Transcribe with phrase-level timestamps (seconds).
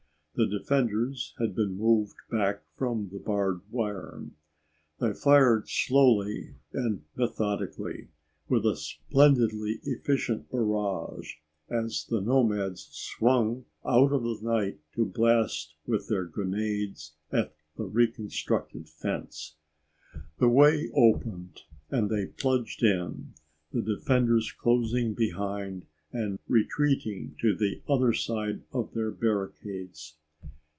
[0.33, 4.25] The defenders had been moved back from the barbed wire.
[4.99, 8.07] They fired slowly and methodically
[8.47, 11.35] with a splendidly efficient barrage
[11.69, 17.83] as the nomads swung out of the night to blast with their grenades at the
[17.85, 19.57] reconstructed fence.
[20.39, 21.61] The way opened
[21.91, 23.33] and they plunged in,
[23.73, 30.15] the defenders closing behind and retreating to the other side of their barricades.